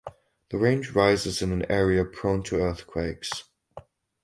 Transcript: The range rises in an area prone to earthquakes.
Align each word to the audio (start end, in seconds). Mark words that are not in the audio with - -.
The 0.49 0.57
range 0.57 0.93
rises 0.95 1.43
in 1.43 1.51
an 1.51 1.63
area 1.71 2.03
prone 2.03 2.41
to 2.45 2.55
earthquakes. 2.59 3.43